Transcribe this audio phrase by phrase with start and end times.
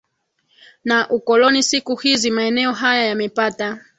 [0.83, 3.81] na ukoloni Siku hizi maeneo haya yamepata